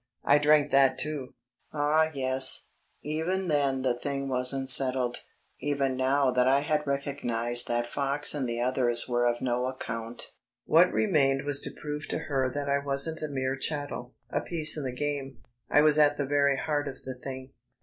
[0.23, 1.35] I drank that too.
[1.71, 2.69] Ah yes
[3.03, 5.19] even then the thing wasn't settled,
[5.59, 10.31] even now that I had recognized that Fox and the others were of no account...
[10.65, 14.75] What remained was to prove to her that I wasn't a mere chattel, a piece
[14.75, 15.37] in the game.
[15.69, 17.51] I was at the very heart of the thing.